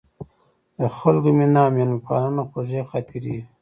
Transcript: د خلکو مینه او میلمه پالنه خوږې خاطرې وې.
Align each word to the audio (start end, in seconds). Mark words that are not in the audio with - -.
د 0.79 0.81
خلکو 0.97 1.29
مینه 1.37 1.59
او 1.65 1.71
میلمه 1.75 1.99
پالنه 2.05 2.43
خوږې 2.49 2.81
خاطرې 2.91 3.31
وې. 3.35 3.41